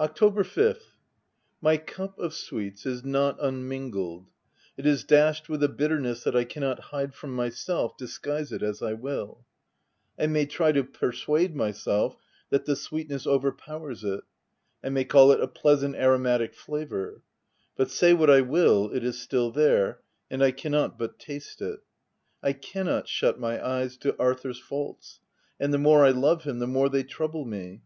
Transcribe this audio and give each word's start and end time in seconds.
October 0.00 0.42
5th.— 0.44 0.94
My 1.68 1.76
cup 1.76 2.18
of 2.18 2.32
sweets 2.32 2.86
is 2.86 3.04
not 3.04 3.36
unmingled: 3.38 4.30
it 4.78 4.86
is 4.86 5.04
dashed 5.04 5.50
with 5.50 5.62
a 5.62 5.68
bitterness 5.68 6.24
that 6.24 6.34
I 6.34 6.44
cannot 6.44 6.84
hide 6.84 7.14
from 7.14 7.34
myself, 7.36 7.94
disguise 7.98 8.50
it 8.50 8.62
as 8.62 8.80
I 8.80 8.94
will. 8.94 9.44
I 10.18 10.26
may 10.26 10.46
try 10.46 10.72
to 10.72 10.82
persuade 10.82 11.54
myself 11.54 12.16
that 12.48 12.64
the 12.64 12.74
sweetness 12.74 13.26
overpowers 13.26 14.04
it; 14.04 14.24
I 14.82 14.88
may 14.88 15.04
call 15.04 15.32
it 15.32 15.42
a 15.42 15.48
pleasant 15.48 15.96
aromatic 15.96 16.54
flavour; 16.54 17.20
but, 17.76 17.90
say 17.90 18.14
what 18.14 18.30
I 18.30 18.40
will, 18.40 18.90
it 18.90 19.04
is 19.04 19.20
still 19.20 19.50
there, 19.50 20.00
and 20.30 20.42
I 20.42 20.52
cannot 20.52 20.98
but 20.98 21.18
taste 21.18 21.60
it. 21.60 21.80
I 22.42 22.54
cannot 22.54 23.06
shut 23.06 23.38
my 23.38 23.62
eyes 23.62 23.98
to 23.98 24.18
Arthur's 24.18 24.60
faults; 24.60 25.20
and 25.60 25.74
the 25.74 25.78
more 25.78 26.06
I 26.06 26.10
love 26.10 26.44
him 26.44 26.58
the 26.58 26.66
more 26.66 26.88
they 26.88 27.02
trouble 27.04 27.44
me. 27.44 27.82